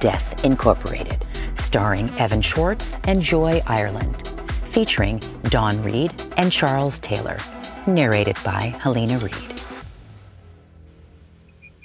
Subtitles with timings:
[0.00, 4.28] Death Incorporated, starring Evan Shwartz and Joy Ireland,
[4.70, 7.38] featuring Don Reed and Charles Taylor,
[7.86, 9.34] narrated by Helena Reed.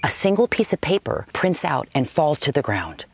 [0.03, 3.05] A single piece of paper prints out and falls to the ground.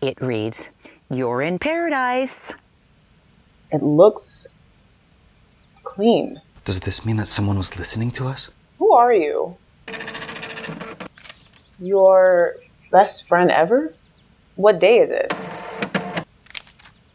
[0.00, 0.68] It reads,
[1.10, 2.56] You're in paradise.
[3.70, 4.54] It looks
[5.84, 6.40] clean.
[6.64, 8.50] Does this mean that someone was listening to us?
[8.82, 9.56] Who are you?
[11.78, 12.56] Your
[12.90, 13.94] best friend ever?
[14.56, 15.32] What day is it?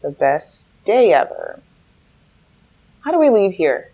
[0.00, 1.60] The best day ever.
[3.00, 3.90] How do we leave here?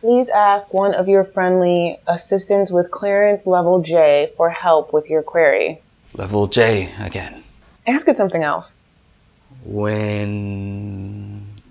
[0.00, 5.22] Please ask one of your friendly assistants with clearance level J for help with your
[5.22, 5.82] query.
[6.14, 7.44] Level J again.
[7.86, 8.74] Ask it something else.
[9.66, 11.25] When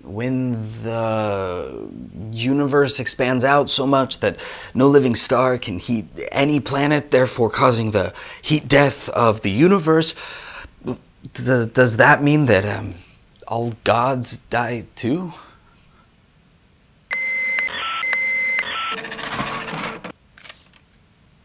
[0.06, 0.52] when
[0.82, 1.88] the
[2.30, 4.38] universe expands out so much that
[4.72, 10.14] no living star can heat any planet, therefore causing the heat death of the universe,
[11.32, 12.94] does, does that mean that um,
[13.48, 15.32] all gods die too?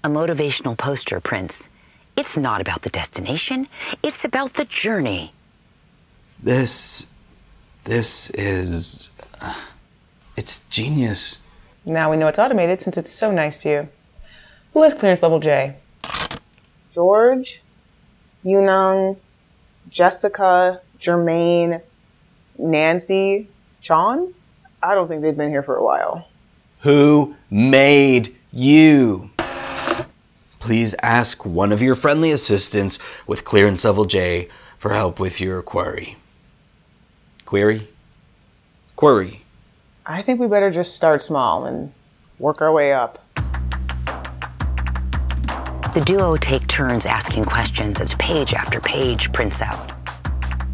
[0.04, 1.70] A motivational poster prints.
[2.18, 3.68] It's not about the destination,
[4.04, 5.34] it's about the journey.
[6.42, 7.08] This.
[7.84, 9.10] This is.
[9.40, 9.56] Uh,
[10.38, 11.40] it's genius.
[11.86, 13.90] Now we know it's automated since it's so nice to you.
[14.74, 15.76] Who has clearance level J?
[16.94, 17.62] George,
[18.46, 19.18] Yunung,
[19.90, 21.82] Jessica, Jermaine,
[22.58, 23.48] Nancy,
[23.80, 24.34] Sean?
[24.84, 26.28] I don't think they've been here for a while.
[26.82, 29.32] Who made you?
[30.60, 35.62] Please ask one of your friendly assistants with clearance level J for help with your
[35.62, 36.18] query.
[37.52, 37.86] Query?
[38.96, 39.42] Query.
[40.06, 41.92] I think we better just start small and
[42.40, 43.22] work our way up.
[45.94, 49.92] The duo take turns asking questions as page after page prints out.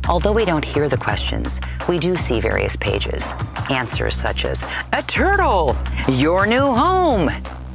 [0.08, 3.34] Although we don't hear the questions, we do see various pages.
[3.72, 5.76] Answers such as, A turtle!
[6.08, 7.32] Your new home!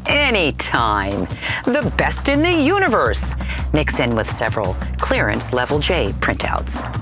[0.06, 1.26] Anytime!
[1.64, 3.34] The best in the universe!
[3.72, 7.01] Mixed in with several clearance level J printouts.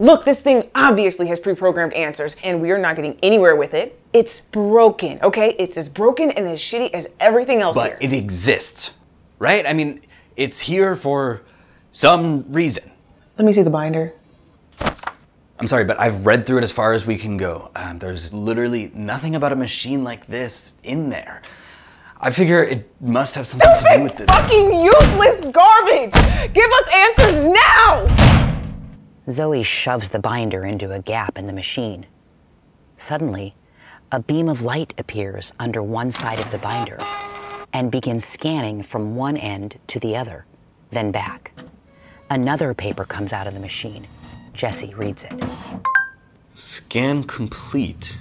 [0.00, 3.74] Look, this thing obviously has pre programmed answers, and we are not getting anywhere with
[3.74, 4.00] it.
[4.14, 5.54] It's broken, okay?
[5.58, 7.98] It's as broken and as shitty as everything else But here.
[8.00, 8.92] it exists,
[9.38, 9.64] right?
[9.66, 10.00] I mean,
[10.36, 11.42] it's here for
[11.92, 12.90] some reason.
[13.36, 14.14] Let me see the binder.
[14.80, 17.70] I'm sorry, but I've read through it as far as we can go.
[17.76, 21.42] Um, there's literally nothing about a machine like this in there.
[22.22, 24.30] I figure it must have something to do with Stupid it.
[24.30, 26.12] fucking useless garbage!
[26.54, 27.99] Give us answers now!
[29.28, 32.06] Zoe shoves the binder into a gap in the machine.
[32.96, 33.54] Suddenly,
[34.10, 36.98] a beam of light appears under one side of the binder
[37.72, 40.46] and begins scanning from one end to the other,
[40.90, 41.52] then back.
[42.28, 44.06] Another paper comes out of the machine.
[44.54, 45.32] Jesse reads it.
[46.50, 48.18] Scan complete.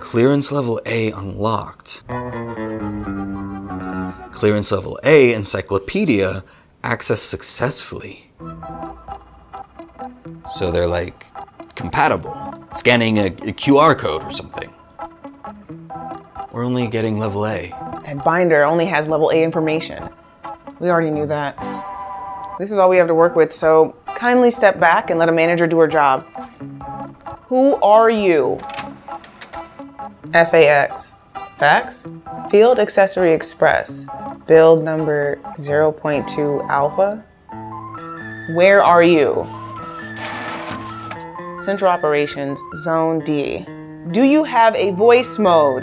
[0.00, 2.04] Clearance level A unlocked.
[4.32, 6.44] Clearance level A encyclopedia
[6.82, 8.25] accessed successfully.
[10.50, 11.26] So they're like
[11.74, 12.34] compatible.
[12.74, 14.72] Scanning a, a QR code or something.
[16.52, 17.68] We're only getting level A.
[18.04, 20.08] That binder only has level A information.
[20.78, 21.56] We already knew that.
[22.58, 25.32] This is all we have to work with, so kindly step back and let a
[25.32, 26.24] manager do her job.
[27.48, 28.58] Who are you?
[30.32, 31.14] FAX.
[31.58, 32.06] Fax?
[32.50, 34.06] Field Accessory Express.
[34.46, 37.24] Build number 0.2 Alpha.
[38.54, 39.46] Where are you?
[41.66, 43.66] Central Operations, Zone D.
[44.12, 45.82] Do you have a voice mode?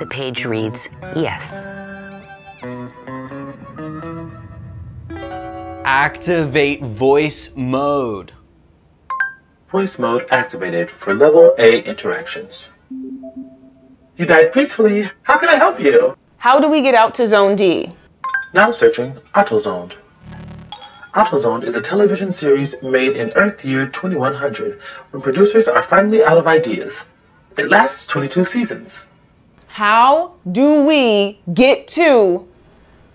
[0.00, 1.64] The page reads, Yes.
[5.84, 8.32] Activate voice mode.
[9.70, 12.70] Voice mode activated for level A interactions.
[14.16, 15.08] You died peacefully.
[15.22, 16.16] How can I help you?
[16.38, 17.92] How do we get out to Zone D?
[18.52, 19.92] Now searching AutoZoned.
[21.18, 24.80] AutoZoned is a television series made in Earth year 2100
[25.10, 27.06] when producers are finally out of ideas.
[27.58, 29.04] It lasts 22 seasons.
[29.66, 32.46] How do we get to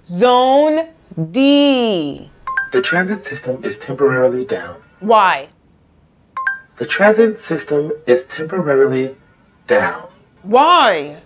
[0.04, 0.90] Zone
[1.32, 2.30] D?
[2.74, 4.76] The transit system is temporarily down.
[5.00, 5.48] Why?
[6.76, 9.16] The transit system is temporarily
[9.68, 10.10] down.
[10.42, 11.22] Why?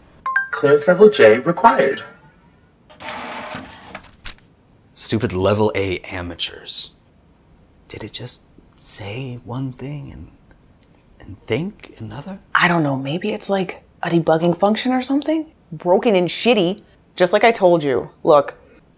[0.52, 2.04] Clearance level J required.
[4.98, 6.90] Stupid level A amateurs.
[7.88, 8.42] Did it just
[8.74, 10.32] say one thing and
[11.20, 12.40] and think another?
[12.56, 15.54] I don't know, maybe it's like a debugging function or something?
[15.72, 16.82] Broken and shitty.
[17.16, 18.10] Just like I told you.
[18.24, 18.56] Look,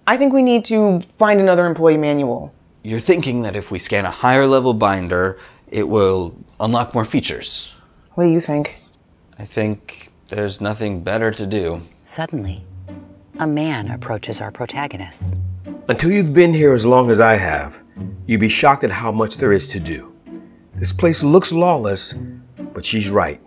[0.08, 2.54] I think we need to find another employee manual.
[2.82, 5.38] You're thinking that if we scan a higher level binder,
[5.68, 7.76] it will unlock more features.
[8.14, 8.78] What do you think?
[9.38, 11.82] I think there's nothing better to do.
[12.06, 12.64] Suddenly,
[13.38, 15.38] a man approaches our protagonists.
[15.88, 17.82] Until you've been here as long as I have,
[18.28, 20.14] you'd be shocked at how much there is to do.
[20.76, 22.14] This place looks lawless,
[22.74, 23.42] but she's right.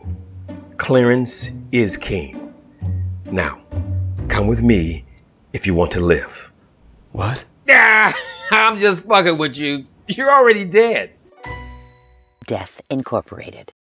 [0.76, 2.52] Clearance is king.
[3.26, 3.60] Now,
[4.28, 5.04] come with me
[5.52, 6.52] if you want to live.
[7.12, 7.44] What?
[7.66, 8.12] Yeah,
[8.50, 9.86] I'm just fucking with you.
[10.08, 11.12] You're already dead.
[12.46, 13.72] Death Incorporated.